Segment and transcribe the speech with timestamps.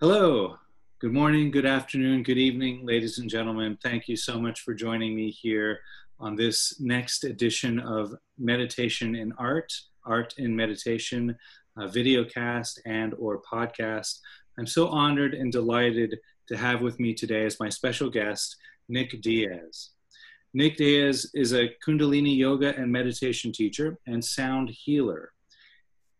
[0.00, 0.56] Hello,
[1.00, 3.76] good morning, good afternoon, good evening, ladies and gentlemen.
[3.82, 5.80] Thank you so much for joining me here
[6.20, 9.72] on this next edition of Meditation in Art,
[10.04, 11.36] Art in Meditation,
[11.76, 14.20] a videocast and or podcast.
[14.56, 18.54] I'm so honored and delighted to have with me today as my special guest,
[18.88, 19.90] Nick Diaz.
[20.54, 25.32] Nick Diaz is a Kundalini yoga and meditation teacher and sound healer.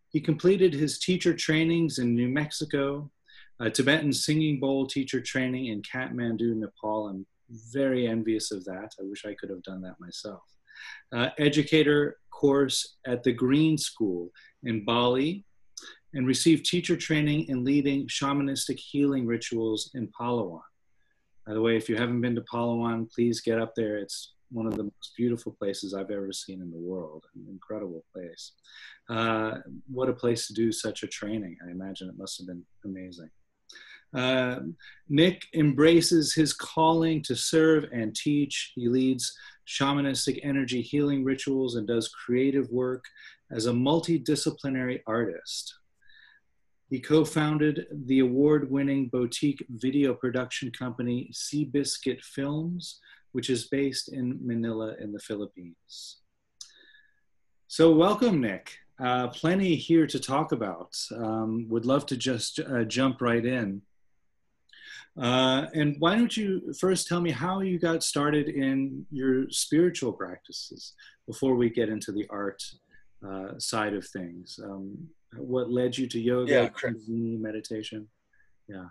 [0.09, 3.13] He completed his teacher trainings in New Mexico,
[3.61, 7.09] a Tibetan singing bowl teacher training in Kathmandu, Nepal.
[7.09, 7.27] I'm
[7.73, 8.91] very envious of that.
[9.01, 10.43] I wish I could have done that myself.
[11.13, 14.31] Uh, educator course at the Green School
[14.63, 15.45] in Bali,
[16.15, 20.61] and received teacher training in leading shamanistic healing rituals in Palawan.
[21.47, 23.99] By the way, if you haven't been to Palawan, please get up there.
[23.99, 27.25] It's one of the most beautiful places I've ever seen in the world.
[27.35, 28.53] An incredible place.
[29.09, 29.59] Uh,
[29.91, 31.57] what a place to do such a training.
[31.67, 33.31] I imagine it must have been amazing.
[34.15, 34.61] Uh,
[35.09, 38.73] Nick embraces his calling to serve and teach.
[38.75, 43.05] He leads shamanistic energy healing rituals and does creative work
[43.51, 45.75] as a multidisciplinary artist.
[46.91, 53.01] He co founded the award winning boutique video production company Seabiscuit Films,
[53.33, 56.19] which is based in Manila in the Philippines.
[57.67, 58.79] So, welcome, Nick.
[58.99, 60.97] Uh, plenty here to talk about.
[61.15, 63.83] Um, would love to just uh, jump right in.
[65.21, 70.13] Uh, and why don't you first tell me how you got started in your spiritual
[70.13, 70.95] practices
[71.27, 72.63] before we get into the art
[73.27, 74.61] uh, side of things?
[74.63, 78.07] Um, what led you to yoga, Yeah, meditation?
[78.69, 78.87] Yeah.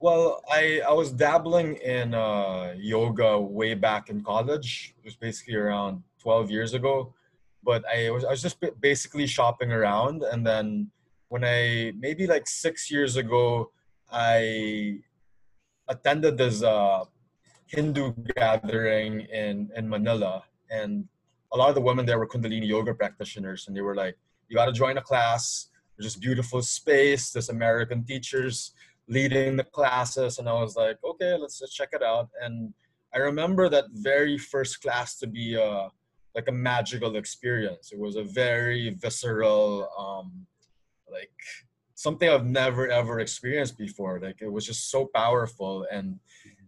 [0.00, 4.94] Well, I, I was dabbling in uh, yoga way back in college.
[4.98, 7.12] It was basically around 12 years ago.
[7.62, 10.24] But I was, I was just basically shopping around.
[10.24, 10.90] And then
[11.28, 13.70] when I, maybe like six years ago,
[14.10, 14.98] I
[15.88, 17.04] attended this uh,
[17.66, 20.44] Hindu gathering in, in Manila.
[20.70, 21.08] And
[21.52, 23.66] a lot of the women there were Kundalini yoga practitioners.
[23.66, 24.16] And they were like,
[24.48, 25.68] you got to join a class.
[25.96, 27.30] There's this beautiful space.
[27.30, 28.72] There's American teachers
[29.08, 30.38] leading the classes.
[30.38, 32.28] And I was like, okay, let's, let's check it out.
[32.40, 32.72] And
[33.14, 35.88] I remember that very first class to be a,
[36.34, 37.92] like a magical experience.
[37.92, 40.46] It was a very visceral, um,
[41.10, 41.30] like
[42.02, 44.18] something I've never ever experienced before.
[44.20, 46.18] Like it was just so powerful, and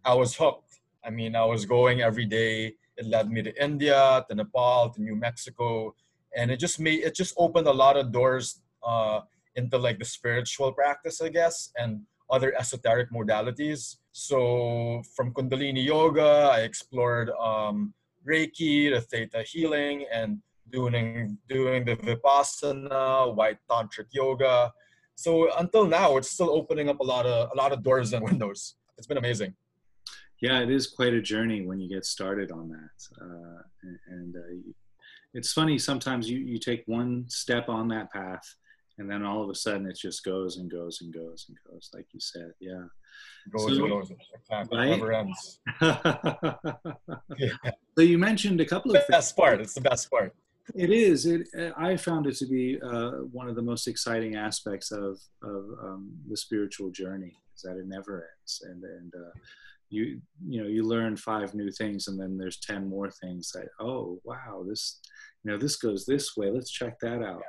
[0.05, 0.73] I was hooked.
[1.05, 2.75] I mean, I was going every day.
[2.97, 5.95] It led me to India, to Nepal, to New Mexico,
[6.37, 9.21] and it just made it just opened a lot of doors uh,
[9.57, 13.97] into like the spiritual practice, I guess, and other esoteric modalities.
[14.13, 17.93] So from Kundalini yoga, I explored um,
[18.27, 20.39] Reiki, the Theta healing, and
[20.71, 24.73] doing doing the Vipassana, white tantric yoga.
[25.17, 28.25] So until now, it's still opening up a lot of a lot of doors and
[28.31, 28.75] windows.
[28.99, 29.55] It's been amazing.
[30.43, 32.97] Yeah, it is quite a journey when you get started on that.
[33.21, 34.73] Uh, and and uh,
[35.33, 38.47] it's funny, sometimes you, you take one step on that path
[38.99, 41.91] and then all of a sudden it just goes and goes and goes and goes,
[41.93, 42.53] like you said.
[42.61, 42.85] Yeah.
[43.51, 44.13] Goes So- and goes.
[44.41, 44.79] Exactly.
[44.79, 44.91] Right?
[44.91, 45.59] Never ends.
[47.39, 47.49] Yeah.
[47.97, 49.09] so you mentioned a couple of The things.
[49.11, 49.61] best part.
[49.61, 50.33] It's the best part.
[50.75, 51.27] It is.
[51.27, 51.49] It.
[51.77, 56.13] I found it to be uh, one of the most exciting aspects of of um,
[56.29, 59.31] the spiritual journey is that it never ends, and and uh,
[59.91, 63.69] you you know you learn five new things, and then there's ten more things that
[63.79, 65.01] oh wow this
[65.43, 66.51] you know this goes this way.
[66.51, 67.43] Let's check that out.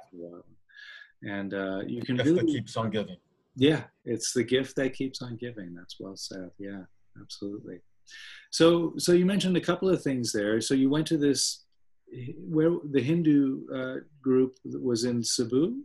[1.23, 3.17] And uh, you can Gift that really keeps on giving.
[3.55, 5.73] yeah, it's the gift that keeps on giving.
[5.73, 6.51] That's well said.
[6.59, 6.83] Yeah,
[7.19, 7.79] absolutely.
[8.51, 10.61] So, so you mentioned a couple of things there.
[10.61, 11.64] So you went to this
[12.47, 15.83] where the Hindu uh, group was in Cebu,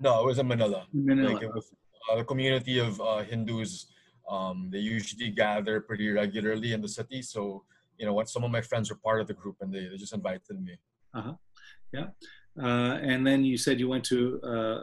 [0.00, 0.86] No, it was in Manila.
[0.92, 1.32] Manila.
[1.32, 1.72] Like it was
[2.10, 3.86] uh, a community of uh, Hindus.
[4.28, 7.22] Um, they usually gather pretty regularly in the city.
[7.22, 7.64] So,
[7.98, 9.96] you know, when some of my friends were part of the group and they, they
[9.96, 10.76] just invited me.
[11.14, 11.34] Uh, huh.
[11.92, 12.06] Yeah.
[12.56, 14.80] and then you said you went to uh,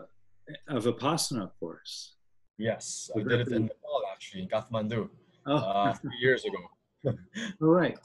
[0.68, 2.16] a Vipassana course.
[2.58, 5.10] Yes, I did it in Nepal actually, in Kathmandu,
[5.46, 6.58] Oh, uh, three years ago.
[7.62, 7.98] all right.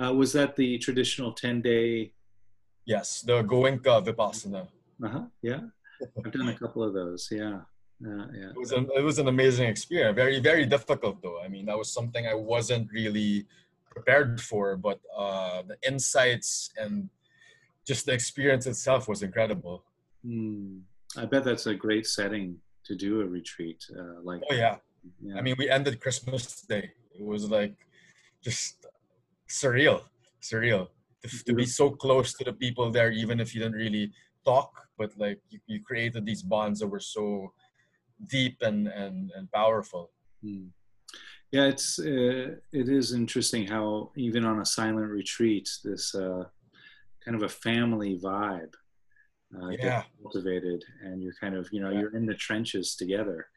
[0.00, 2.12] Uh, was that the traditional 10 day?
[2.86, 4.66] Yes, the Goenka Vipassana.
[5.04, 5.24] Uh-huh.
[5.42, 5.60] Yeah.
[6.16, 7.28] I've done a couple of those.
[7.30, 7.60] Yeah.
[8.04, 8.50] Uh, yeah.
[8.50, 10.16] It was an, it was an amazing experience.
[10.16, 11.40] Very very difficult though.
[11.42, 13.46] I mean, that was something I wasn't really
[13.90, 17.10] prepared for, but uh, the insights and
[17.86, 19.84] just the experience itself was incredible.
[20.24, 20.78] Hmm.
[21.16, 24.76] I bet that's a great setting to do a retreat uh, like Oh yeah.
[25.22, 25.36] yeah.
[25.36, 26.92] I mean, we ended Christmas Day.
[27.14, 27.74] It was like
[28.42, 28.79] just
[29.50, 30.02] surreal,
[30.42, 30.88] surreal
[31.22, 34.12] to, to be so close to the people there, even if you didn't really
[34.44, 37.52] talk, but like you, you created these bonds that were so
[38.30, 40.10] deep and and, and powerful.
[40.44, 40.68] Mm.
[41.52, 46.44] Yeah, it's uh, it is interesting how even on a silent retreat, this uh,
[47.24, 48.74] kind of a family vibe
[49.60, 50.04] uh, yeah.
[50.22, 52.00] cultivated, and you're kind of you know yeah.
[52.00, 53.48] you're in the trenches together.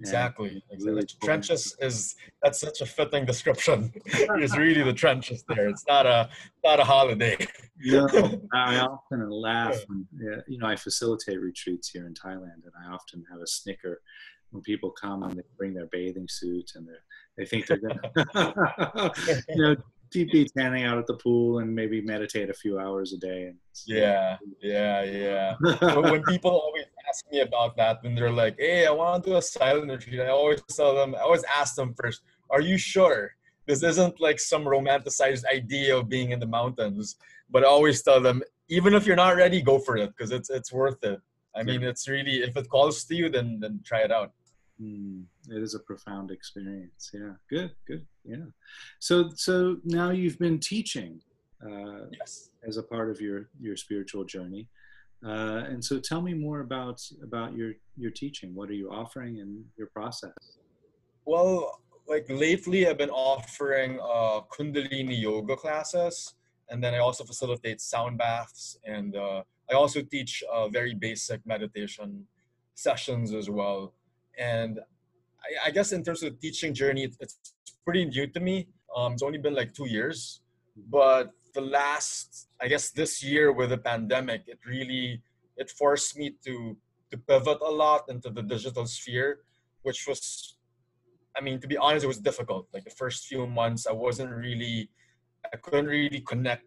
[0.00, 0.62] Exactly.
[0.70, 1.06] exactly.
[1.22, 3.92] trenches is that's such a fitting description.
[4.06, 5.68] it's really the trenches there.
[5.68, 6.28] It's not a
[6.64, 7.36] not a holiday.
[7.78, 8.06] no,
[8.54, 10.06] I often laugh when
[10.46, 14.00] you know I facilitate retreats here in Thailand, and I often have a snicker
[14.50, 16.86] when people come and they bring their bathing suit and
[17.36, 19.12] they think they're gonna
[19.48, 19.76] you know
[20.12, 23.52] deep tanning out at the pool and maybe meditate a few hours a day.
[23.86, 25.54] yeah, yeah, yeah.
[25.98, 29.36] when people always ask me about that, when they're like, "Hey, I want to do
[29.36, 33.34] a silent retreat," I always tell them, I always ask them first, "Are you sure
[33.66, 37.16] this isn't like some romanticized idea of being in the mountains?"
[37.50, 40.50] But I always tell them, even if you're not ready, go for it because it's
[40.50, 41.20] it's worth it.
[41.54, 44.32] I mean, it's really if it calls to you, then then try it out.
[44.80, 47.10] Mm, it is a profound experience.
[47.12, 48.06] Yeah, good, good.
[48.24, 48.46] Yeah.
[48.98, 51.20] So, so now you've been teaching
[51.64, 52.50] uh, yes.
[52.66, 54.68] as a part of your your spiritual journey,
[55.24, 58.54] uh, and so tell me more about about your your teaching.
[58.54, 60.34] What are you offering and your process?
[61.24, 66.34] Well, like lately, I've been offering uh, Kundalini yoga classes,
[66.70, 71.44] and then I also facilitate sound baths, and uh, I also teach uh, very basic
[71.46, 72.26] meditation
[72.74, 73.94] sessions as well
[74.38, 74.80] and
[75.42, 77.52] I, I, guess in terms of teaching journey, it's, it's
[77.84, 78.68] pretty new to me.
[78.94, 80.40] Um, it's only been like two years,
[80.90, 85.22] but the last, I guess, this year with the pandemic, it really
[85.56, 86.76] it forced me to
[87.10, 89.30] to pivot a lot into the digital sphere,
[89.82, 90.56] which was,
[91.36, 92.66] I mean, to be honest, it was difficult.
[92.74, 94.90] Like the first few months, I wasn't really,
[95.52, 96.66] I couldn't really connect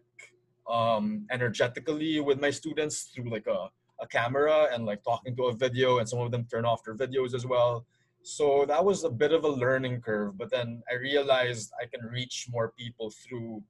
[0.68, 3.70] um, energetically with my students through like a
[4.02, 6.96] a camera and like talking to a video and some of them turn off their
[6.96, 7.84] videos as well
[8.22, 12.02] so that was a bit of a learning curve but then i realized i can
[12.06, 13.62] reach more people through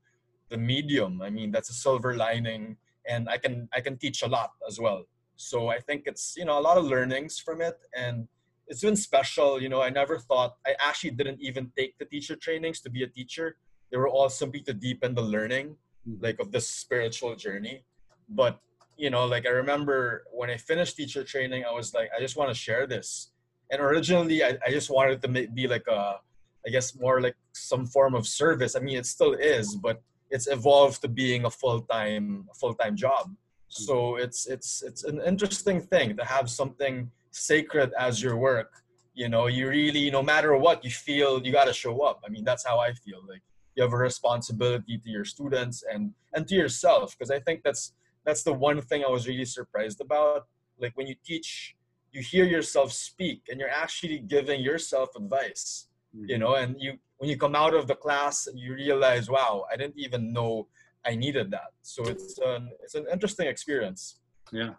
[0.50, 2.76] the medium i mean that's a silver lining
[3.08, 5.04] and i can i can teach a lot as well
[5.36, 8.28] so i think it's you know a lot of learnings from it and
[8.66, 12.36] it's been special you know i never thought i actually didn't even take the teacher
[12.36, 13.56] trainings to be a teacher
[13.90, 16.14] they were all simply to deepen the learning hmm.
[16.20, 17.84] like of this spiritual journey
[18.28, 18.60] but
[19.00, 22.36] you know, like I remember when I finished teacher training, I was like, I just
[22.36, 23.30] want to share this.
[23.70, 26.20] And originally, I, I just wanted to be like a,
[26.66, 28.76] I guess more like some form of service.
[28.76, 32.96] I mean, it still is, but it's evolved to being a full time full time
[32.96, 33.34] job.
[33.68, 38.72] So it's it's it's an interesting thing to have something sacred as your work.
[39.14, 42.20] You know, you really, no matter what, you feel you got to show up.
[42.26, 43.20] I mean, that's how I feel.
[43.28, 43.42] Like
[43.74, 47.92] you have a responsibility to your students and and to yourself, because I think that's
[48.24, 50.46] that's the one thing I was really surprised about.
[50.78, 51.76] Like when you teach,
[52.12, 56.30] you hear yourself speak and you're actually giving yourself advice, mm-hmm.
[56.30, 59.76] you know, and you when you come out of the class, you realize, wow, I
[59.76, 60.68] didn't even know
[61.04, 61.72] I needed that.
[61.82, 64.20] So it's an it's an interesting experience.
[64.52, 64.70] Yeah.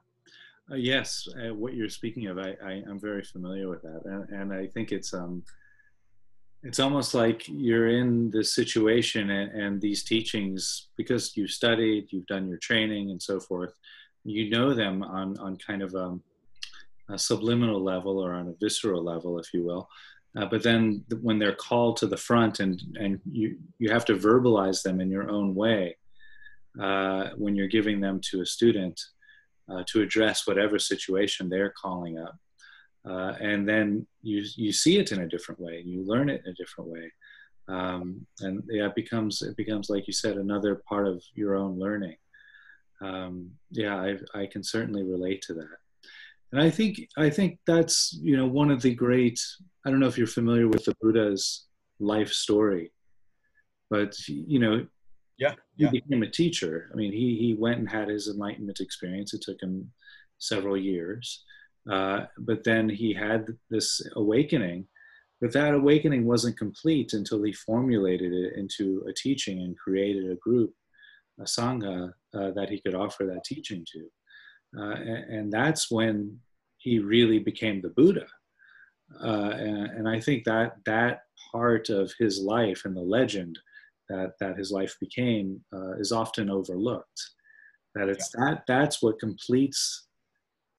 [0.72, 4.30] Uh, yes, uh, what you're speaking of, I, I am very familiar with that, and,
[4.30, 5.44] and I think it's um
[6.64, 12.28] it's almost like you're in this situation and, and, these teachings because you've studied you've
[12.28, 13.74] done your training and so forth
[14.24, 16.20] you know them on, on kind of a,
[17.10, 19.90] a subliminal level or on a visceral level if you will
[20.38, 24.16] uh, but then when they're called to the front and, and you, you have to
[24.16, 25.98] verbalize them in your own way
[26.82, 29.00] uh, when you're giving them to a student
[29.70, 32.36] uh, to address whatever situation they're calling up
[33.08, 36.52] uh, and then you you see it in a different way you learn it in
[36.52, 37.12] a different way.
[37.68, 41.80] Um, and yeah it becomes it becomes like you said another part of your own
[41.80, 42.18] learning.
[43.02, 45.78] Um, yeah I, I can certainly relate to that
[46.52, 49.40] and i think i think that's you know one of the great
[49.86, 51.66] i don't know if you're familiar with the buddha's
[52.00, 52.92] life story
[53.90, 54.86] but you know
[55.38, 55.90] yeah, yeah.
[55.90, 59.42] he became a teacher i mean he he went and had his enlightenment experience it
[59.42, 59.92] took him
[60.40, 61.44] several years
[61.90, 64.88] uh, but then he had this awakening,
[65.40, 70.36] but that awakening wasn't complete until he formulated it into a teaching and created a
[70.36, 70.74] group,
[71.40, 74.08] a sangha uh, that he could offer that teaching to.
[74.78, 76.40] Uh, and, and, that's when
[76.78, 78.26] he really became the Buddha.
[79.22, 83.60] Uh, and, and, I think that that part of his life and the legend
[84.08, 87.22] that, that his life became uh, is often overlooked.
[87.96, 88.46] That it's yeah.
[88.46, 90.08] that that's what completes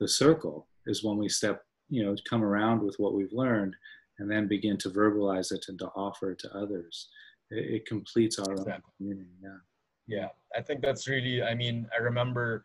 [0.01, 3.77] the circle is when we step, you know, come around with what we've learned
[4.19, 7.09] and then begin to verbalize it and to offer it to others.
[7.51, 8.73] It, it completes our exactly.
[8.73, 9.31] own community.
[9.43, 9.59] Yeah.
[10.07, 10.29] Yeah.
[10.57, 12.65] I think that's really, I mean, I remember,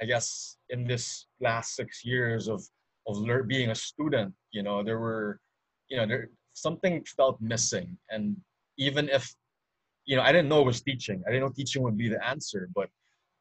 [0.00, 2.62] I guess, in this last six years of
[3.08, 5.40] of lear- being a student you know there were
[5.88, 7.96] you know there something felt missing.
[8.10, 8.36] And
[8.78, 9.34] even if
[10.04, 11.22] you know i didn't know it was teaching.
[11.26, 12.88] I didn't know teaching would be the answer but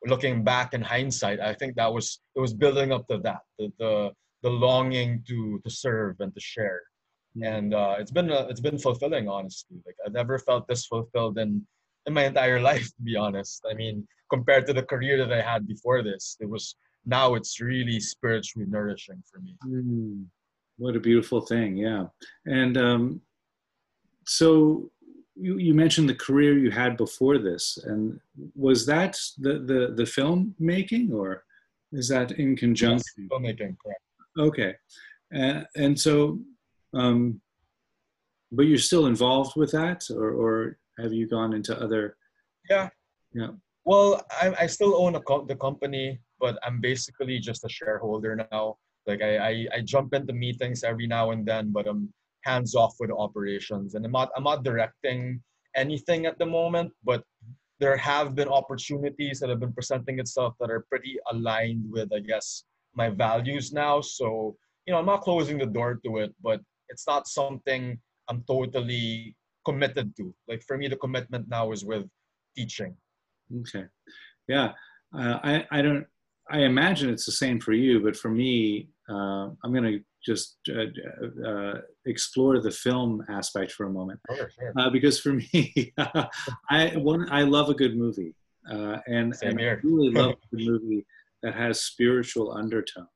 [0.05, 3.71] looking back in hindsight i think that was it was building up to that the
[3.77, 6.81] the, the longing to to serve and to share.
[7.37, 7.53] Mm-hmm.
[7.53, 9.77] and uh, it's been a, it's been fulfilling honestly.
[9.85, 11.65] Like i've never felt this fulfilled in
[12.05, 13.65] in my entire life to be honest.
[13.69, 17.59] I mean compared to the career that i had before this it was now it's
[17.59, 19.55] really spiritually nourishing for me.
[19.67, 20.25] Mm,
[20.77, 22.05] what a beautiful thing yeah.
[22.45, 23.21] And um,
[24.25, 24.91] so
[25.35, 28.19] you, you mentioned the career you had before this and
[28.55, 31.43] was that the the, the film making or
[31.91, 33.03] is that in conjunction?
[33.17, 34.01] yes, filmmaking correct.
[34.37, 34.75] Okay.
[35.35, 36.39] Uh, and so
[36.93, 37.41] um,
[38.51, 42.15] but you're still involved with that or, or have you gone into other
[42.69, 42.89] yeah
[43.33, 43.49] yeah
[43.85, 48.35] well i, I still own a co- the company but I'm basically just a shareholder
[48.51, 48.77] now.
[49.05, 52.11] Like I, I, I jump into meetings every now and then, but I'm
[52.43, 55.41] hands off with operations, and I'm not I'm not directing
[55.75, 56.91] anything at the moment.
[57.03, 57.23] But
[57.79, 62.19] there have been opportunities that have been presenting itself that are pretty aligned with, I
[62.19, 62.63] guess,
[62.95, 64.01] my values now.
[64.01, 68.43] So you know, I'm not closing the door to it, but it's not something I'm
[68.47, 70.33] totally committed to.
[70.47, 72.05] Like for me, the commitment now is with
[72.55, 72.95] teaching.
[73.61, 73.85] Okay,
[74.47, 74.73] yeah.
[75.13, 76.05] Uh, I I don't
[76.49, 80.57] I imagine it's the same for you, but for me, uh, I'm going to just
[80.69, 84.73] uh, uh, explore the film aspect for a moment, sure, sure.
[84.77, 85.93] Uh, because for me,
[86.69, 88.35] I one I love a good movie,
[88.69, 91.05] uh, and, and I really love a movie
[91.41, 93.07] that has spiritual undertones.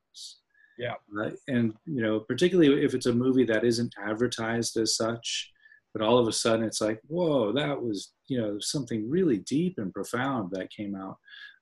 [0.77, 5.51] Yeah, uh, and you know, particularly if it's a movie that isn't advertised as such,
[5.95, 9.75] but all of a sudden it's like, whoa, that was you know something really deep
[9.77, 11.15] and profound that came out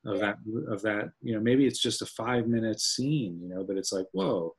[0.08, 0.38] of that
[0.68, 3.94] of that you know maybe it's just a five minute scene you know but it's
[3.94, 4.54] like whoa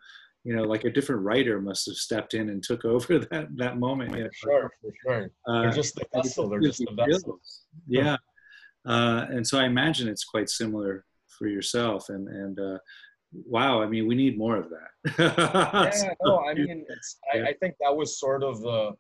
[0.45, 3.79] you know like a different writer must have stepped in and took over that that
[3.79, 4.13] moment.
[4.13, 5.31] For sure for sure.
[5.47, 7.41] Uh, they're just the vessel they're just the vessel.
[7.89, 8.17] yeah.
[8.87, 11.05] Uh, and so i imagine it's quite similar
[11.37, 12.79] for yourself and and uh,
[13.33, 15.93] wow i mean we need more of that.
[16.05, 18.93] Yeah no i mean it's I, I think that was sort of the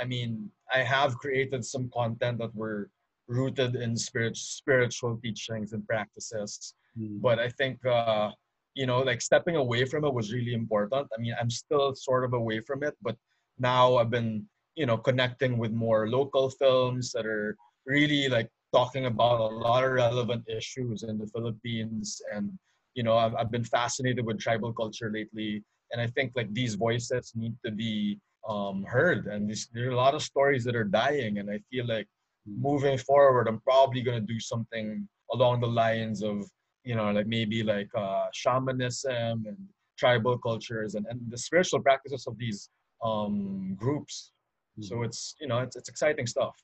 [0.00, 2.90] i mean i have created some content that were
[3.28, 6.74] rooted in spirit, spiritual teachings and practices.
[6.98, 7.20] Mm.
[7.20, 8.30] But I think, uh,
[8.74, 11.08] you know, like stepping away from it was really important.
[11.16, 13.16] I mean, I'm still sort of away from it, but
[13.58, 19.06] now I've been, you know, connecting with more local films that are really like talking
[19.06, 22.20] about a lot of relevant issues in the Philippines.
[22.34, 22.50] And,
[22.94, 25.62] you know, I've, I've been fascinated with tribal culture lately.
[25.92, 29.26] And I think like these voices need to be um, heard.
[29.26, 31.38] And this, there are a lot of stories that are dying.
[31.38, 32.08] And I feel like
[32.46, 36.44] moving forward, I'm probably gonna do something along the lines of
[36.84, 39.56] you know like maybe like uh, shamanism and
[39.98, 42.68] tribal cultures and, and the spiritual practices of these
[43.02, 44.32] um, groups.
[44.80, 45.04] So mm-hmm.
[45.04, 46.54] it's you know it's it's exciting stuff.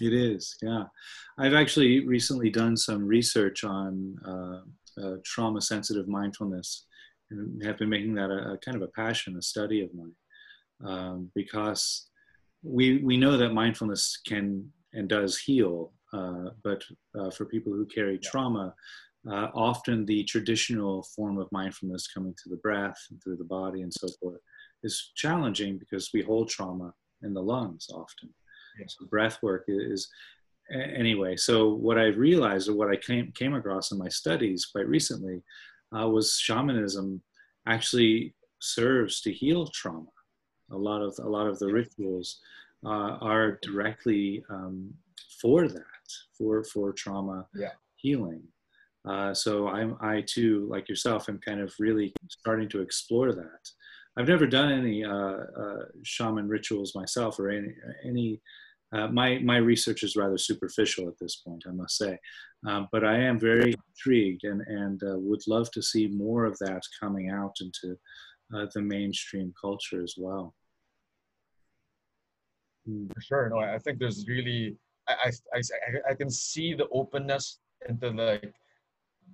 [0.00, 0.84] It is, yeah.
[1.38, 6.86] I've actually recently done some research on uh, uh, trauma sensitive mindfulness
[7.30, 10.12] and have been making that a, a, kind of a passion, a study of mine,
[10.84, 12.08] um, because
[12.62, 15.92] we we know that mindfulness can and does heal.
[16.12, 16.82] Uh, but
[17.18, 18.74] uh, for people who carry trauma,
[19.30, 23.82] uh, often the traditional form of mindfulness coming through the breath and through the body
[23.82, 24.40] and so forth
[24.82, 26.92] is challenging because we hold trauma
[27.22, 28.30] in the lungs often.
[28.80, 28.96] Yes.
[28.98, 30.08] So breath work is
[30.70, 31.36] anyway.
[31.36, 35.42] So what I realized or what I came, came across in my studies quite recently
[35.96, 37.22] uh, was shamanism
[37.66, 40.06] actually serves to heal trauma.
[40.70, 42.40] A lot of a lot of the rituals
[42.84, 44.92] uh, are directly um,
[45.40, 46.06] for that,
[46.36, 47.72] for for trauma yeah.
[47.96, 48.42] healing.
[49.08, 53.70] Uh, so I'm I too, like yourself, am kind of really starting to explore that.
[54.16, 58.40] I've never done any uh, uh shaman rituals myself or any any.
[58.90, 62.18] Uh, my my research is rather superficial at this point, I must say,
[62.66, 66.58] um, but I am very intrigued and and uh, would love to see more of
[66.60, 67.98] that coming out into
[68.50, 70.54] the mainstream culture as well.
[72.88, 73.48] Mm, for sure.
[73.50, 74.76] No, I think there's really,
[75.08, 78.54] I, I, I, I can see the openness into like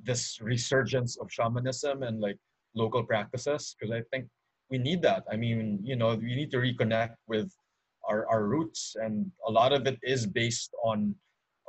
[0.03, 2.39] this resurgence of shamanism and like
[2.75, 4.27] local practices because I think
[4.71, 5.25] we need that.
[5.31, 7.53] I mean, you know, we need to reconnect with
[8.09, 11.15] our, our roots and a lot of it is based on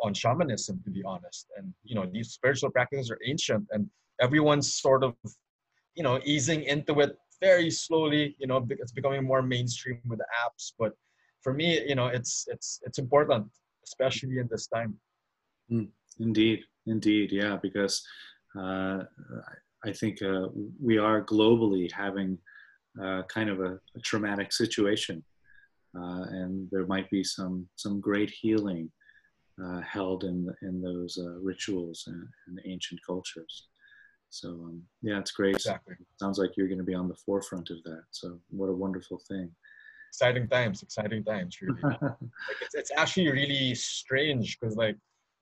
[0.03, 4.73] on shamanism to be honest and you know these spiritual practices are ancient and everyone's
[4.73, 5.15] sort of
[5.95, 10.25] you know easing into it very slowly you know it's becoming more mainstream with the
[10.45, 10.93] apps but
[11.45, 13.45] for me, you know, it's it's it's important,
[13.87, 14.91] especially in this time.
[15.71, 15.89] Mm,
[16.19, 18.03] indeed, indeed, yeah, because
[18.59, 19.03] uh,
[19.89, 20.47] I think uh,
[20.81, 22.39] we are globally having
[22.99, 25.23] uh, kind of a, a traumatic situation,
[25.95, 28.91] uh, and there might be some some great healing
[29.63, 33.67] uh, held in in those uh, rituals and, and, ancient cultures.
[34.35, 35.55] So um, yeah, it's great.
[35.55, 35.95] Exactly.
[36.19, 38.03] Sounds like you're going to be on the forefront of that.
[38.11, 39.49] So what a wonderful thing.
[40.09, 41.81] Exciting times, exciting times, really.
[42.01, 44.97] like it's, it's actually really strange because like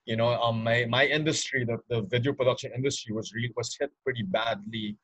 [0.06, 3.90] you know um my my industry the, the video production industry was really was hit
[4.04, 4.98] pretty badly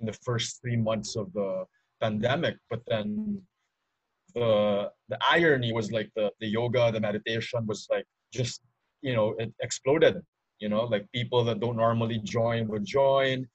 [0.00, 1.64] in the first three months of the
[2.00, 3.40] pandemic but then
[4.34, 8.60] the the irony was like the the yoga the meditation was like just
[9.02, 10.16] you know it exploded
[10.60, 13.46] you know like people that don't normally join would join.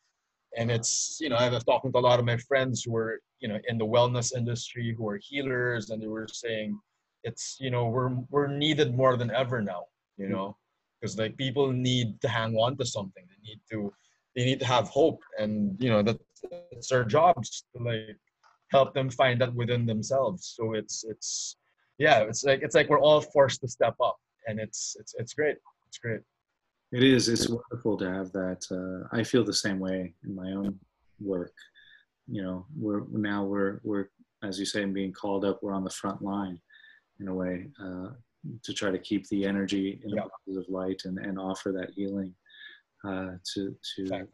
[0.57, 3.19] And it's you know i was talking to a lot of my friends who were
[3.41, 6.79] you know in the wellness industry who are healers and they were saying
[7.23, 9.83] it's you know we're we're needed more than ever now
[10.17, 10.57] you know?
[10.99, 13.23] Because like people need to hang on to something.
[13.27, 13.93] They need to
[14.35, 15.21] they need to have hope.
[15.37, 16.19] And you know that
[16.71, 18.17] it's our jobs to like
[18.71, 20.53] help them find that within themselves.
[20.55, 21.57] So it's it's
[21.97, 24.17] yeah it's like it's like we're all forced to step up.
[24.47, 25.57] And it's it's it's great.
[25.87, 26.21] It's great
[26.91, 30.51] it is it's wonderful to have that uh, i feel the same way in my
[30.51, 30.77] own
[31.19, 31.53] work
[32.27, 34.07] you know we're now we're we're
[34.43, 36.59] as you say being called up we're on the front line
[37.19, 38.09] in a way uh,
[38.63, 40.23] to try to keep the energy in yeah.
[40.23, 42.33] a positive light and, and offer that healing
[43.03, 44.27] uh, to to exactly.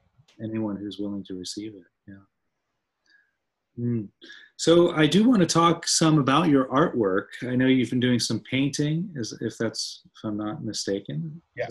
[0.43, 1.83] anyone who's willing to receive it.
[2.07, 3.83] Yeah.
[3.85, 4.09] Mm.
[4.57, 7.27] So I do want to talk some about your artwork.
[7.43, 11.41] I know you've been doing some painting, as if that's if I'm not mistaken.
[11.55, 11.67] Yeah.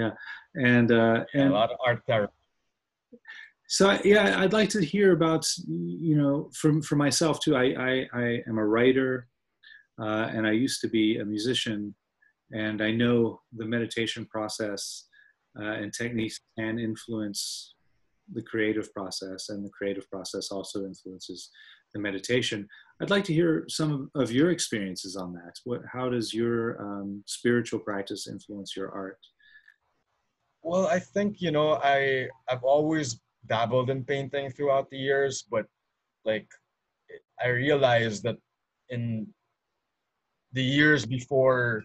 [0.00, 0.10] Yeah,
[0.54, 2.32] and uh, and a lot of art therapy.
[3.68, 7.56] So yeah, I'd like to hear about you know from for myself too.
[7.56, 9.28] I I, I am a writer.
[9.98, 11.94] Uh, and I used to be a musician,
[12.52, 15.08] and I know the meditation process
[15.58, 17.74] uh, and techniques can influence
[18.32, 21.50] the creative process, and the creative process also influences
[21.94, 22.68] the meditation.
[23.00, 25.54] I'd like to hear some of your experiences on that.
[25.64, 29.18] What, how does your um, spiritual practice influence your art?
[30.66, 35.64] Well, I think you know I I've always dabbled in painting throughout the years, but
[36.24, 36.48] like
[37.40, 38.34] I realized that
[38.88, 39.28] in
[40.50, 41.84] the years before,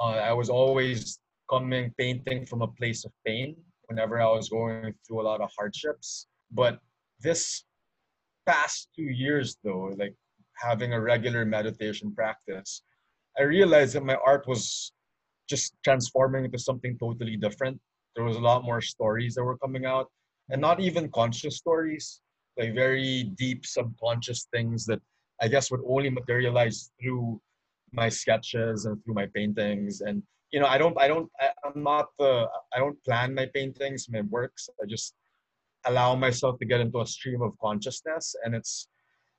[0.00, 1.18] uh, I was always
[1.50, 3.56] coming painting from a place of pain
[3.88, 6.26] whenever I was going through a lot of hardships.
[6.50, 6.78] But
[7.20, 7.64] this
[8.46, 10.14] past two years, though, like
[10.56, 12.84] having a regular meditation practice,
[13.38, 14.92] I realized that my art was
[15.46, 17.78] just transforming into something totally different.
[18.14, 20.08] There was a lot more stories that were coming out,
[20.50, 22.20] and not even conscious stories,
[22.58, 25.00] like very deep subconscious things that
[25.40, 27.40] I guess would only materialize through
[27.92, 30.00] my sketches and through my paintings.
[30.00, 30.22] And
[30.54, 32.32] you know i don't i don't I, i'm not the
[32.74, 34.68] i don't plan my paintings my works.
[34.80, 35.14] I just
[35.86, 38.88] allow myself to get into a stream of consciousness and it's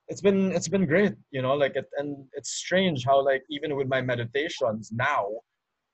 [0.09, 3.75] it's been it's been great you know like it and it's strange how like even
[3.77, 5.25] with my meditations now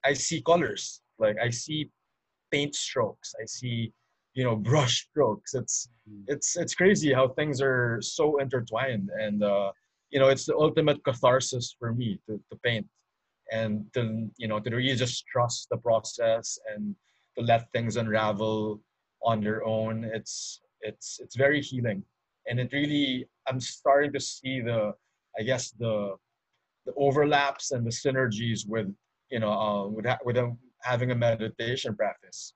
[0.04, 0.84] i see colors.
[1.24, 1.80] Like i see
[2.52, 3.34] paint strokes.
[3.40, 3.92] I see
[4.34, 5.54] you know brush strokes.
[5.54, 6.24] It's mm.
[6.28, 9.72] it's it's crazy how things are so intertwined and uh
[10.10, 12.86] you know it's the ultimate catharsis for me to, to paint
[13.50, 16.94] and to you know to really just trust the process and
[17.36, 18.80] to let things unravel
[19.24, 20.04] on their own.
[20.04, 22.04] It's it's it's very healing.
[22.48, 24.92] And it really i'm starting to see the
[25.38, 26.16] i guess the
[26.86, 28.92] the overlaps and the synergies with
[29.30, 30.36] you know uh, with with
[30.82, 32.54] having a meditation practice?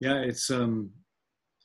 [0.00, 0.90] Yeah it's um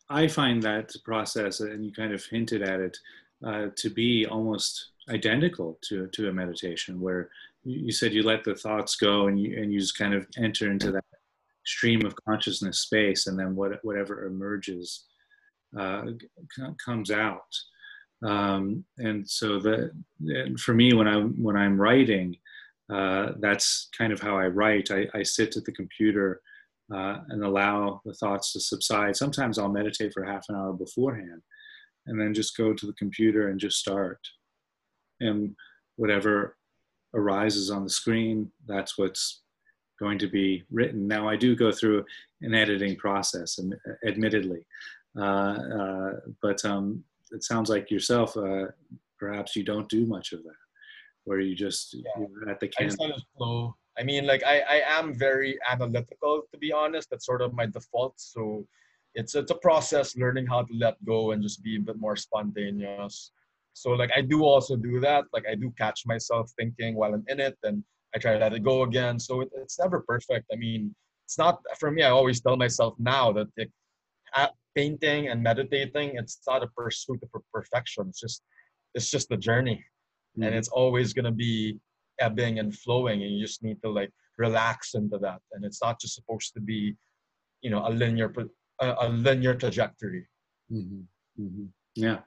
[0.10, 2.98] i find that process and you kind of hinted at it
[3.46, 7.30] uh, to be almost identical to, to a meditation where
[7.64, 10.72] you said you let the thoughts go and you, and you just kind of enter
[10.72, 11.04] into that
[11.66, 15.06] stream of consciousness space and then what, whatever emerges
[15.78, 16.04] uh,
[16.84, 17.54] comes out.
[18.24, 22.38] Um, and so the and for me when i when i'm writing
[22.94, 26.42] uh, that's kind of how i write i, I sit at the computer
[26.94, 31.42] uh, and allow the thoughts to subside sometimes i'll meditate for half an hour beforehand
[32.08, 34.20] and then just go to the computer and just start.
[35.20, 35.56] And
[35.96, 36.58] whatever
[37.14, 39.42] arises on the screen, that's what's
[40.00, 41.08] going to be written.
[41.08, 42.06] Now, I do go through
[42.42, 44.66] an editing process, and admittedly,
[45.18, 48.36] uh, uh, but um, it sounds like yourself.
[48.36, 48.66] Uh,
[49.18, 50.65] perhaps you don't do much of that,
[51.26, 52.02] where you just yeah.
[52.18, 52.98] you're at the canvas.
[53.02, 53.76] I just flow.
[53.98, 57.10] I mean, like I, I am very analytical, to be honest.
[57.10, 58.14] That's sort of my default.
[58.18, 58.66] So
[59.16, 62.16] it's it's a process learning how to let go and just be a bit more
[62.16, 63.32] spontaneous
[63.74, 67.26] so like i do also do that like i do catch myself thinking while i'm
[67.28, 67.84] in it and
[68.14, 70.94] i try to let it go again so it, it's never perfect i mean
[71.26, 73.72] it's not for me i always tell myself now that it,
[74.76, 78.44] painting and meditating it's not a pursuit of perfection it's just
[78.94, 79.82] it's just a journey
[80.36, 80.44] mm-hmm.
[80.44, 81.80] and it's always going to be
[82.20, 86.00] ebbing and flowing and you just need to like relax into that and it's not
[86.00, 86.96] just supposed to be
[87.62, 88.34] you know a linear
[88.82, 90.28] a, a linear trajectory
[90.72, 91.02] mm-hmm.
[91.42, 91.66] Mm-hmm.
[91.96, 92.20] yeah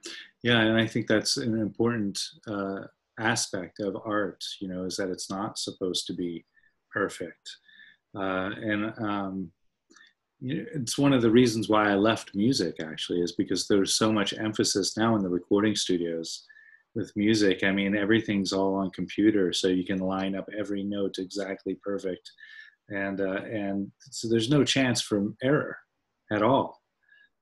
[0.43, 2.81] yeah and i think that's an important uh,
[3.19, 6.45] aspect of art you know is that it's not supposed to be
[6.91, 7.57] perfect
[8.15, 9.51] uh, and um,
[10.41, 14.33] it's one of the reasons why I left music actually is because there's so much
[14.33, 16.45] emphasis now in the recording studios
[16.95, 17.63] with music.
[17.63, 22.29] I mean, everything's all on computer, so you can line up every note exactly perfect,
[22.89, 25.77] and uh, and so there's no chance for error
[26.31, 26.79] at all.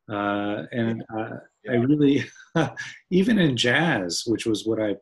[0.09, 1.37] Uh, and uh,
[1.69, 2.25] I really,
[3.11, 4.95] even in jazz, which was what I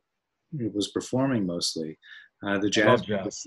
[0.74, 1.98] was performing mostly,
[2.46, 3.02] uh, the jazz.
[3.02, 3.46] jazz.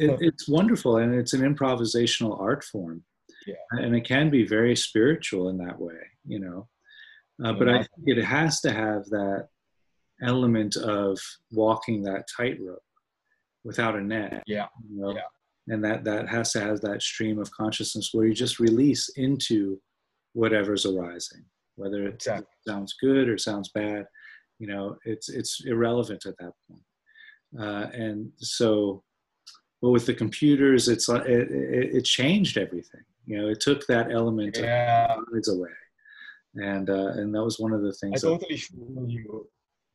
[0.00, 3.02] It, it's wonderful, and it's an improvisational art form
[3.48, 3.54] yeah.
[3.70, 6.68] and it can be very spiritual in that way you know
[7.44, 9.48] uh, but i think it has to have that
[10.22, 11.18] element of
[11.50, 12.82] walking that tightrope
[13.64, 15.14] without a net yeah you know?
[15.14, 15.20] yeah
[15.68, 19.80] and that that has to have that stream of consciousness where you just release into
[20.32, 21.44] whatever's arising
[21.76, 22.46] whether it exactly.
[22.66, 24.04] sounds good or sounds bad
[24.58, 26.82] you know it's it's irrelevant at that point
[27.60, 29.02] uh, and so
[29.80, 33.86] but with the computers it's like it, it, it changed everything you know, it took
[33.88, 35.14] that element yeah.
[35.14, 35.68] of away,
[36.54, 38.24] and uh, and that was one of the things.
[38.24, 39.46] I totally feel you.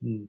[0.03, 0.25] Hmm.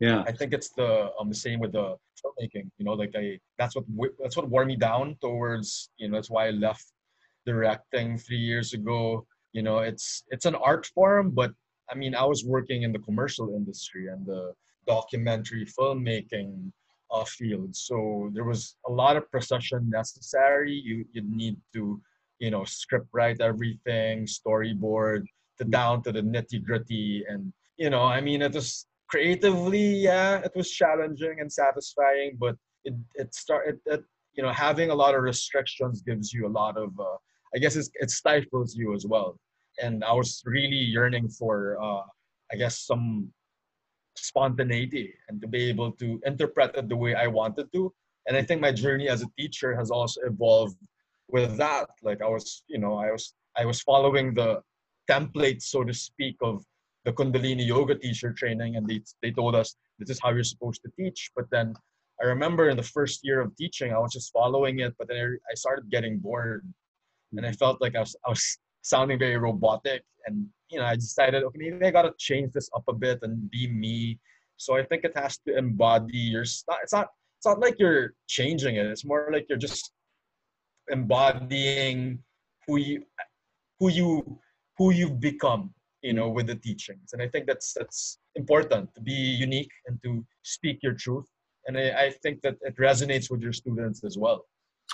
[0.00, 2.70] Yeah, I think it's the um the same with the filmmaking.
[2.78, 3.84] You know, like I that's what
[4.20, 5.90] that's what wore me down towards.
[5.96, 6.84] You know, that's why I left
[7.46, 9.26] directing three years ago.
[9.52, 11.52] You know, it's it's an art form, but
[11.90, 14.52] I mean, I was working in the commercial industry and the
[14.86, 16.70] documentary filmmaking
[17.10, 17.74] uh, field.
[17.74, 20.72] So there was a lot of precision necessary.
[20.72, 22.00] You you need to,
[22.38, 25.24] you know, script write everything, storyboard,
[25.58, 30.38] to down to the nitty gritty, and you know, I mean, it was creatively, yeah,
[30.38, 34.02] it was challenging and satisfying, but it it started it,
[34.34, 37.16] you know having a lot of restrictions gives you a lot of uh,
[37.54, 39.38] I guess it stifles you as well.
[39.82, 42.02] And I was really yearning for uh,
[42.52, 43.32] I guess some
[44.16, 47.92] spontaneity and to be able to interpret it the way I wanted to.
[48.26, 50.76] And I think my journey as a teacher has also evolved
[51.28, 51.88] with that.
[52.02, 54.60] Like I was, you know, I was I was following the
[55.10, 56.64] template, so to speak, of
[57.04, 60.82] the Kundalini yoga teacher training, and they they told us this is how you're supposed
[60.82, 61.30] to teach.
[61.36, 61.74] But then
[62.22, 65.18] I remember in the first year of teaching, I was just following it, but then
[65.18, 66.66] I, I started getting bored,
[67.32, 70.02] and I felt like I was I was sounding very robotic.
[70.26, 73.50] And you know i decided okay maybe i gotta change this up a bit and
[73.50, 74.18] be me.
[74.56, 77.08] So i think it has to embody your not it's not
[77.38, 78.86] it's not like you're changing it.
[78.86, 79.92] It's more like you're just
[80.90, 82.18] embodying
[82.66, 83.04] who you
[83.78, 84.38] who you
[84.76, 89.00] who you've become you know with the teachings and i think that's that's important to
[89.00, 91.26] be unique and to speak your truth
[91.66, 94.46] and i, I think that it resonates with your students as well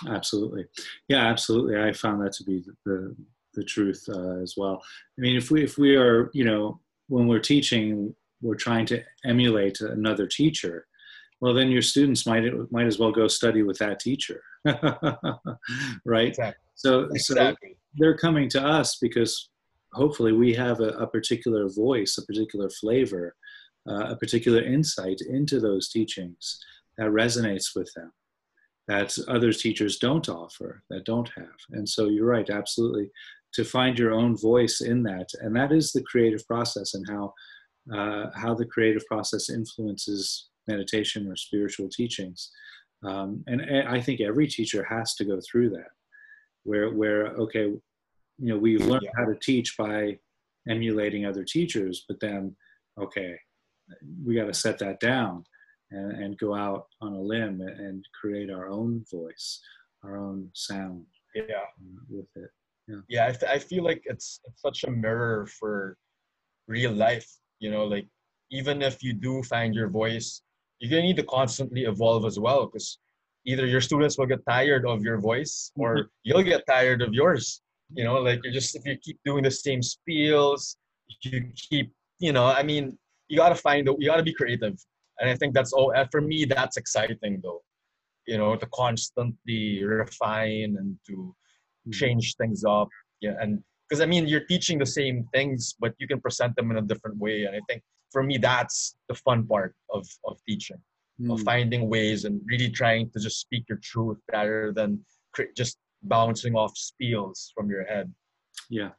[0.08, 0.64] absolutely
[1.08, 3.14] yeah absolutely i found that to be the
[3.54, 4.82] the truth uh, as well.
[5.18, 9.02] I mean, if we if we are you know when we're teaching, we're trying to
[9.24, 10.86] emulate another teacher.
[11.40, 14.42] Well, then your students might might as well go study with that teacher,
[16.04, 16.28] right?
[16.28, 16.60] Exactly.
[16.74, 17.68] So exactly.
[17.70, 19.50] so they're coming to us because
[19.94, 23.34] hopefully we have a, a particular voice, a particular flavor,
[23.88, 26.58] uh, a particular insight into those teachings
[26.98, 28.12] that resonates with them
[28.86, 31.56] that other teachers don't offer, that don't have.
[31.70, 33.10] And so you're right, absolutely
[33.54, 37.32] to find your own voice in that and that is the creative process and how
[37.92, 42.50] uh, how the creative process influences meditation or spiritual teachings
[43.04, 45.90] um, and i think every teacher has to go through that
[46.64, 47.72] where where okay
[48.38, 50.16] you know we learn how to teach by
[50.68, 52.54] emulating other teachers but then
[53.00, 53.36] okay
[54.24, 55.44] we got to set that down
[55.90, 59.60] and, and go out on a limb and create our own voice
[60.02, 61.66] our own sound yeah.
[62.08, 62.50] with it.
[62.88, 65.96] Yeah, yeah I, th- I feel like it's, it's such a mirror for
[66.68, 68.06] real life you know like
[68.50, 70.42] even if you do find your voice
[70.78, 72.98] you're going to need to constantly evolve as well because
[73.46, 76.08] either your students will get tired of your voice or mm-hmm.
[76.22, 77.62] you'll get tired of yours
[77.94, 80.76] you know like you're just if you keep doing the same spiels
[81.22, 82.96] you keep you know i mean
[83.28, 84.76] you got to find you got to be creative
[85.18, 87.62] and i think that's all for me that's exciting though
[88.26, 91.34] you know to constantly refine and to
[91.86, 91.98] Mm-hmm.
[91.98, 92.88] change things up
[93.20, 96.70] yeah and because i mean you're teaching the same things but you can present them
[96.70, 100.38] in a different way and i think for me that's the fun part of of
[100.48, 100.78] teaching
[101.20, 101.30] mm.
[101.30, 104.98] of finding ways and really trying to just speak your truth rather than
[105.34, 108.12] cre- just bouncing off spiels from your head.
[108.70, 108.90] Yeah.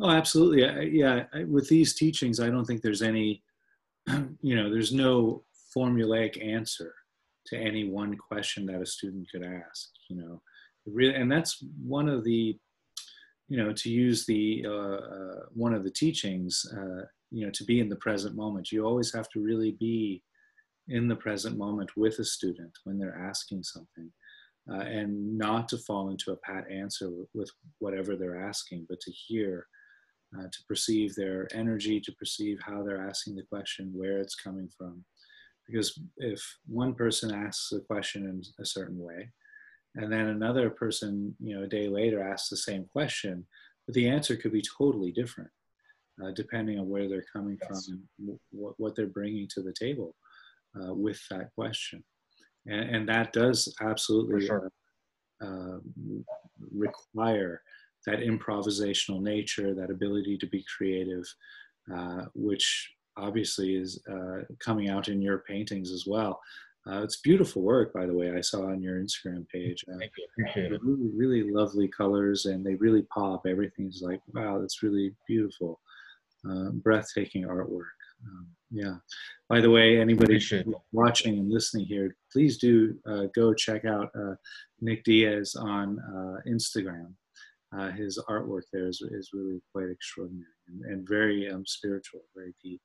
[0.00, 0.64] Oh, absolutely.
[0.64, 1.24] I, yeah.
[1.32, 3.42] I, with these teachings, I don't think there's any,
[4.42, 5.44] you know, there's no
[5.76, 6.94] formulaic answer
[7.46, 10.42] to any one question that a student could ask, you know,
[10.86, 12.58] really, and that's one of the,
[13.48, 17.64] you know, to use the, uh, uh, one of the teachings, uh, you know, to
[17.64, 20.22] be in the present moment, you always have to really be
[20.88, 24.10] in the present moment with a student when they're asking something.
[24.70, 29.00] Uh, and not to fall into a pat answer with, with whatever they're asking, but
[29.00, 29.66] to hear,
[30.38, 34.68] uh, to perceive their energy, to perceive how they're asking the question, where it's coming
[34.76, 35.02] from.
[35.66, 39.30] Because if one person asks a question in a certain way,
[39.94, 43.46] and then another person, you know, a day later asks the same question,
[43.86, 45.50] but the answer could be totally different,
[46.22, 47.86] uh, depending on where they're coming yes.
[47.86, 50.14] from and what, what they're bringing to the table
[50.76, 52.04] uh, with that question.
[52.66, 54.70] And, and, that does absolutely sure.
[55.40, 55.78] uh,
[56.74, 57.62] require
[58.06, 61.24] that improvisational nature, that ability to be creative,
[61.94, 66.40] uh, which obviously is uh, coming out in your paintings as well.
[66.88, 68.32] Uh, it's beautiful work, by the way.
[68.32, 69.84] I saw on your Instagram page.
[69.92, 70.26] Uh, Thank you.
[70.32, 70.80] Appreciate it.
[70.82, 73.42] Really, really lovely colors, and they really pop.
[73.46, 75.80] Everything's like, wow, that's really beautiful,
[76.48, 77.90] uh, breathtaking artwork.
[78.26, 78.96] Um, yeah.
[79.48, 80.40] By the way, anybody
[80.92, 84.34] watching and listening here, please do uh, go check out uh,
[84.80, 87.12] Nick Diaz on uh, Instagram.
[87.76, 92.54] Uh, his artwork there is, is really quite extraordinary and, and very um, spiritual, very
[92.62, 92.80] deep.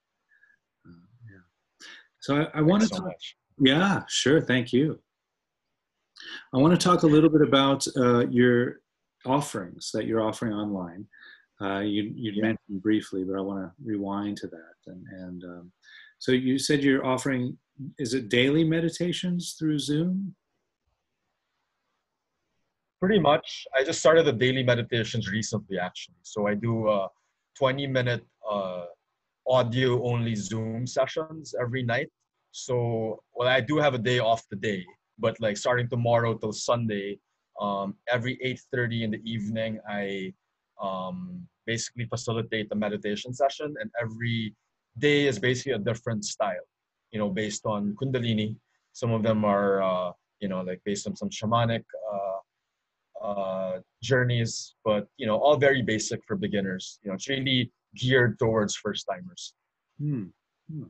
[0.85, 1.87] Uh, yeah.
[2.19, 3.05] So I, I want to so talk.
[3.05, 3.35] Much.
[3.59, 4.41] Yeah, sure.
[4.41, 4.99] Thank you.
[6.53, 8.77] I want to talk a little bit about uh, your
[9.25, 11.07] offerings that you're offering online.
[11.63, 12.41] Uh, you you yeah.
[12.41, 14.75] mentioned briefly, but I want to rewind to that.
[14.87, 15.71] And, and um,
[16.19, 17.57] so you said you're offering,
[17.97, 20.35] is it daily meditations through Zoom?
[22.99, 23.65] Pretty much.
[23.77, 26.15] I just started the daily meditations recently, actually.
[26.23, 27.07] So I do uh,
[27.57, 28.85] 20 minute uh,
[29.47, 32.09] audio only Zoom sessions every night.
[32.51, 34.85] So, well, I do have a day off today,
[35.17, 37.19] but like starting tomorrow till Sunday,
[37.59, 38.37] um, every
[38.73, 40.33] 8.30 in the evening, I
[40.81, 44.55] um, basically facilitate a meditation session and every
[44.97, 46.67] day is basically a different style,
[47.11, 48.55] you know, based on Kundalini.
[48.93, 54.75] Some of them are, uh, you know, like based on some shamanic uh, uh, journeys,
[54.85, 56.99] but, you know, all very basic for beginners.
[57.03, 59.53] You know, it's really geared towards first timers.
[59.99, 60.25] Hmm.
[60.71, 60.83] Hmm.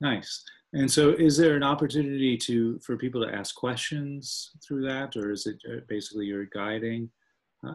[0.00, 0.42] Nice.
[0.72, 5.30] And so, is there an opportunity to for people to ask questions through that, or
[5.30, 7.10] is it uh, basically you're guiding?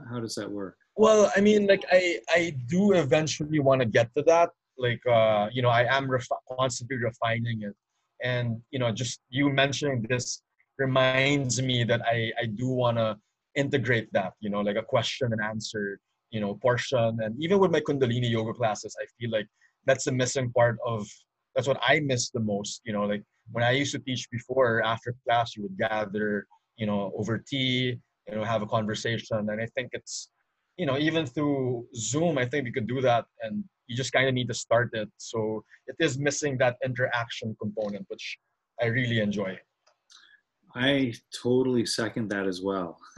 [0.10, 0.78] How does that work?
[0.96, 4.50] Well, I mean, like I I do eventually want to get to that.
[4.78, 6.28] Like uh, you know, I am ref-
[6.60, 7.76] constantly refining it,
[8.24, 10.42] and you know, just you mentioning this
[10.78, 13.18] reminds me that I I do want to
[13.56, 14.34] integrate that.
[14.40, 16.00] You know, like a question and answer.
[16.32, 19.48] You know, portion, and even with my Kundalini yoga classes, I feel like
[19.86, 21.08] that's the missing part of.
[21.56, 22.82] That's what I miss the most.
[22.86, 26.86] You know, like when I used to teach before, after class, you would gather, you
[26.86, 28.00] know, over tea,
[28.30, 30.30] you know, have a conversation, and I think it's
[30.78, 34.28] you know, even through Zoom, I think we could do that, and you just kind
[34.28, 35.10] of need to start it.
[35.18, 38.38] So it is missing that interaction component, which
[38.82, 39.60] I really enjoy.
[40.74, 42.98] I totally second that as well.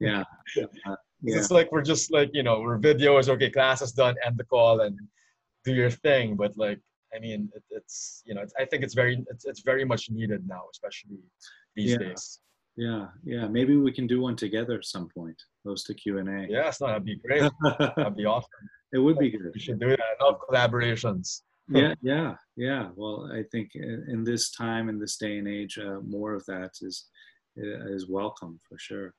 [0.00, 0.24] yeah.
[1.26, 1.38] Yeah.
[1.38, 4.36] It's like we're just like, you know, we're video is okay, class is done, end
[4.36, 4.98] the call and
[5.64, 6.36] do your thing.
[6.36, 6.78] But like,
[7.16, 10.10] I mean, it, it's, you know, it's, I think it's very, it's, it's very much
[10.10, 11.16] needed now, especially
[11.74, 11.98] these yeah.
[11.98, 12.40] days.
[12.76, 13.06] Yeah.
[13.24, 13.46] Yeah.
[13.46, 16.46] Maybe we can do one together at some point host a Q&A.
[16.48, 17.50] Yes, no, that'd be great.
[17.78, 18.48] that'd be awesome.
[18.92, 19.50] It would be good.
[19.52, 19.98] We should do that.
[20.20, 21.42] Love collaborations.
[21.68, 22.88] yeah, yeah, yeah.
[22.94, 26.44] Well, I think in, in this time, in this day and age, uh, more of
[26.46, 27.06] that is
[27.56, 29.14] is welcome for sure.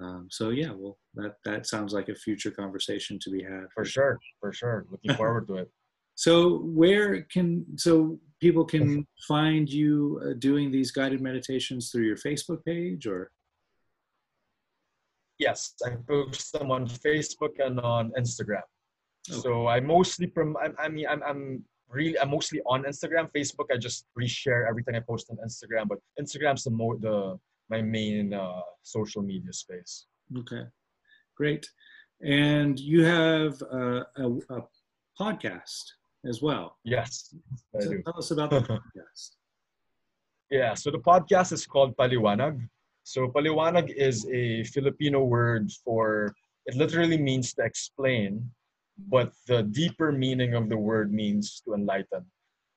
[0.00, 3.64] Um, so yeah, well, that that sounds like a future conversation to be had.
[3.74, 4.86] For sure, for sure.
[4.90, 5.70] Looking forward to it.
[6.14, 12.16] So where can so people can find you uh, doing these guided meditations through your
[12.16, 13.30] Facebook page or?
[15.40, 18.62] yes, I post them on Facebook and on Instagram.
[19.28, 19.40] Okay.
[19.40, 23.28] So I mostly from I, I mean I'm, I'm really I'm mostly on Instagram.
[23.36, 27.38] Facebook I just reshare everything I post on Instagram, but Instagram's the more the
[27.70, 30.06] my main uh, social media space.
[30.38, 30.62] Okay,
[31.36, 31.68] great.
[32.22, 34.62] And you have uh, a, a,
[35.18, 35.84] podcast
[36.24, 36.76] as well.
[36.84, 37.34] Yes,
[37.80, 39.36] so tell us about the podcast.
[40.50, 42.60] Yeah, so the podcast is called Paliwanag.
[43.04, 46.34] So paliwanag is a Filipino word for,
[46.66, 48.50] it literally means to explain,
[49.08, 52.26] but the deeper meaning of the word means to enlighten.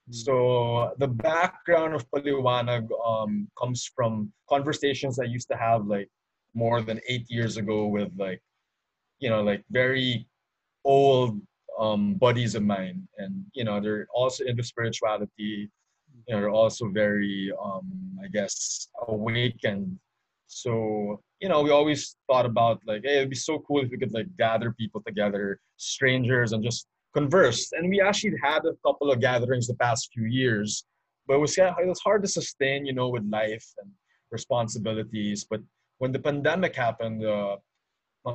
[0.07, 0.11] Hmm.
[0.11, 6.09] So the background of paliwanag um, comes from conversations I used to have like
[6.53, 8.41] more than eight years ago with like,
[9.19, 10.27] you know, like very
[10.85, 11.41] old
[11.79, 15.69] um, buddies of mine, and you know, they're also into spirituality.
[16.27, 19.97] You know, they're also very, um, I guess, awakened.
[20.47, 23.97] So you know, we always thought about like, hey, it'd be so cool if we
[23.97, 27.71] could like gather people together, strangers, and just converse.
[27.73, 30.85] And we actually had a couple of gatherings the past few years,
[31.27, 33.91] but it was it was hard to sustain, you know, with life and
[34.31, 35.45] responsibilities.
[35.49, 35.61] But
[35.97, 37.57] when the pandemic happened, uh,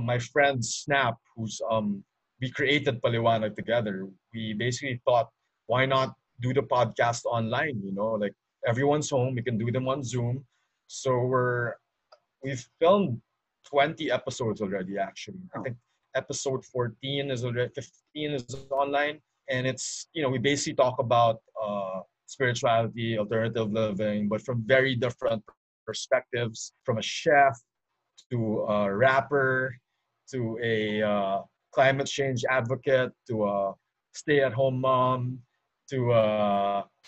[0.01, 2.05] my friend Snap, who's um,
[2.41, 4.09] we created Paliwanag together.
[4.33, 5.29] We basically thought,
[5.67, 7.81] why not do the podcast online?
[7.83, 8.35] You know, like
[8.67, 10.45] everyone's home, we can do them on Zoom.
[10.87, 11.75] So we're
[12.43, 13.21] we've filmed
[13.67, 14.99] 20 episodes already.
[14.99, 15.77] Actually, I think
[16.15, 19.21] episode 14 is already 15 is online,
[19.51, 24.95] and it's you know we basically talk about uh, spirituality, alternative living, but from very
[24.95, 25.43] different
[25.87, 27.59] perspectives, from a chef
[28.31, 29.75] to a rapper
[30.31, 31.41] to a uh,
[31.79, 33.73] climate change advocate to a
[34.13, 35.39] stay-at-home mom
[35.89, 36.25] to a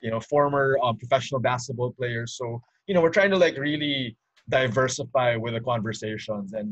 [0.05, 2.25] you know former um, professional basketball player.
[2.39, 2.45] So
[2.87, 4.17] you know we're trying to like really
[4.49, 6.69] diversify with the conversations and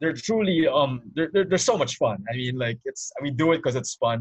[0.00, 2.18] they're truly um they're, they're, they're so much fun.
[2.30, 4.20] I mean like it's we do it because it's fun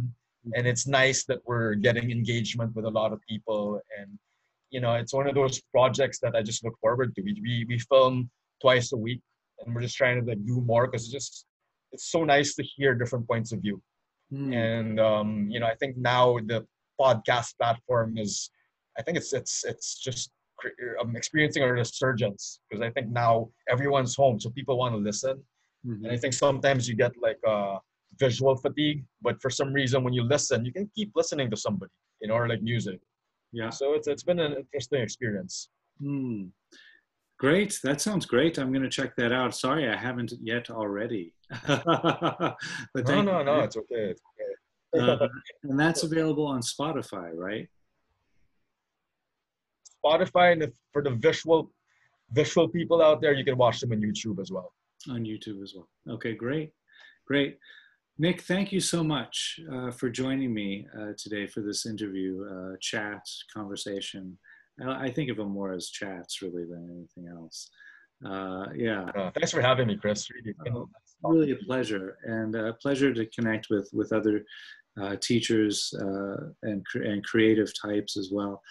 [0.56, 3.82] and it's nice that we're getting engagement with a lot of people.
[3.98, 4.10] And
[4.70, 7.22] you know it's one of those projects that i just look forward to.
[7.28, 8.30] We, we, we film
[8.62, 9.22] twice a week
[9.60, 11.46] and we're just trying to like do more because it's just
[11.96, 13.82] it's so nice to hear different points of view
[14.32, 14.54] mm.
[14.54, 16.60] and um you know i think now the
[17.00, 18.50] podcast platform is
[18.98, 20.32] i think it's it's it's just
[21.00, 25.44] I'm experiencing a resurgence because I think now everyone's home, so people want to listen.
[25.86, 26.06] Mm-hmm.
[26.06, 27.78] And I think sometimes you get like uh,
[28.20, 31.92] visual fatigue, but for some reason, when you listen, you can keep listening to somebody,
[32.22, 33.00] you know, or like music.
[33.52, 33.70] Yeah.
[33.70, 35.70] So it's it's been an interesting experience.
[36.02, 36.50] Mm.
[37.38, 37.80] Great.
[37.84, 38.58] That sounds great.
[38.58, 39.56] I'm going to check that out.
[39.56, 41.34] Sorry, I haven't yet already.
[41.68, 42.56] but
[42.96, 44.14] no, no, no, it's okay.
[44.14, 44.22] It's
[44.96, 45.12] okay.
[45.12, 45.28] uh,
[45.64, 47.68] and that's available on Spotify, right?
[50.04, 51.72] Spotify, and if, for the visual
[52.32, 54.74] visual people out there, you can watch them on YouTube as well.
[55.10, 55.90] On YouTube as well.
[56.10, 56.72] Okay, great,
[57.28, 57.58] great.
[58.18, 62.78] Nick, thank you so much uh, for joining me uh, today for this interview, uh,
[62.80, 63.22] chat,
[63.54, 64.38] conversation.
[64.84, 67.70] I think of them more as chats really than anything else.
[68.26, 69.04] Uh, yeah.
[69.16, 70.28] Uh, thanks for having me, Chris.
[70.30, 70.88] Really, oh,
[71.24, 74.46] really a pleasure, and a pleasure to connect with with other
[75.02, 75.94] uh, teachers
[76.64, 78.62] and and creative types as well.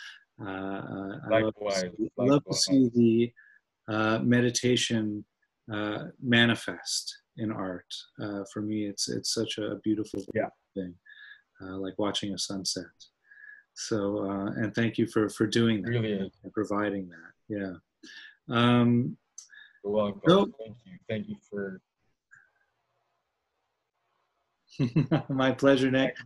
[0.41, 3.33] Uh, uh, I love to, see, love to see the
[3.93, 5.25] uh, meditation
[6.23, 7.93] manifest in art.
[8.53, 10.49] for me, it's it's such a beautiful yeah.
[10.75, 10.95] thing,
[11.61, 12.85] like watching a sunset.
[13.75, 17.33] So, uh, and thank you for for doing that really and providing that.
[17.49, 17.75] Yeah.
[18.49, 19.17] Um,
[19.85, 20.21] You're welcome.
[20.27, 20.99] So, thank you.
[21.09, 21.81] Thank you for
[25.29, 26.17] My pleasure, Nick.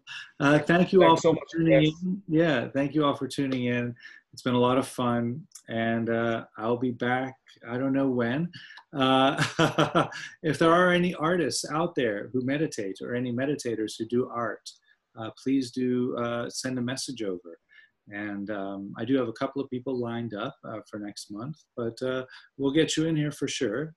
[0.41, 2.03] Uh, thank you Thanks all for so much, tuning Chris.
[2.03, 2.23] in.
[2.29, 3.95] Yeah, thank you all for tuning in.
[4.33, 7.35] It's been a lot of fun, and uh, I'll be back.
[7.69, 8.51] I don't know when.
[8.93, 9.43] Uh,
[10.43, 14.71] if there are any artists out there who meditate or any meditators who do art,
[15.43, 17.59] please do uh, send a message over.
[18.11, 21.57] And um, I do have a couple of people lined up uh, for next month,
[21.77, 21.97] but
[22.57, 23.93] we'll get you in here for sure.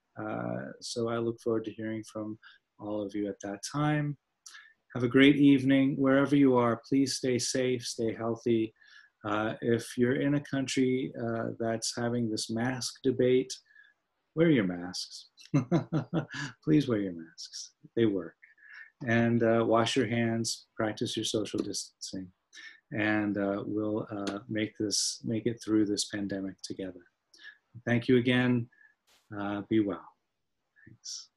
[0.82, 2.38] so I look forward to hearing from
[2.80, 4.18] all of you at that time.
[4.94, 5.96] Have a great evening.
[5.98, 8.74] Wherever you are, please stay safe, stay healthy.
[9.24, 13.54] Uh, if you're in a country uh, that's having this mask debate,
[14.36, 15.30] wear your masks.
[16.64, 17.72] please wear your masks.
[17.96, 18.36] They work.
[19.08, 22.28] And uh, wash your hands, practice your social distancing,
[22.92, 27.02] and uh, we'll uh, make this make it through this pandemic together.
[27.86, 28.70] Thank you again.
[29.36, 30.06] Uh, be well.
[30.86, 31.31] Thanks.